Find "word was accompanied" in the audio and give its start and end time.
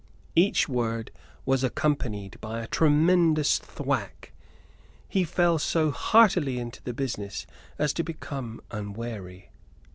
0.67-2.41